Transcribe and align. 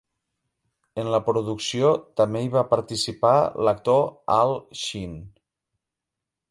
En 1.03 1.09
la 1.15 1.19
producció 1.27 1.91
també 2.21 2.41
hi 2.45 2.49
va 2.57 2.65
participar 2.73 3.37
l'actor 3.69 4.05
Al 4.39 4.57
Shean. 4.85 5.17